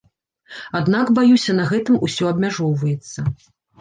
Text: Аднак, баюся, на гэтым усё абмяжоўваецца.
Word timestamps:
Аднак, 0.79 1.11
баюся, 1.19 1.55
на 1.59 1.65
гэтым 1.73 1.99
усё 2.07 2.23
абмяжоўваецца. 2.33 3.19